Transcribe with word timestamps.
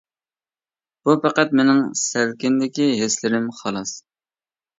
بۇ 1.07 1.13
پەقەت 1.25 1.53
مىنىڭ 1.59 1.81
سەلكىندىكى 2.05 2.89
ھېسلىرىم 3.03 3.47
خالاس! 3.61 3.95